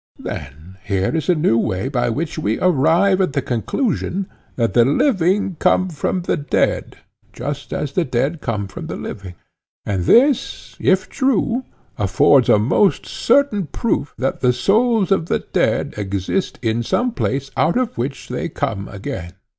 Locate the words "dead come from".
8.03-8.87